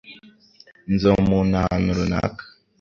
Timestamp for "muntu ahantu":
1.29-1.89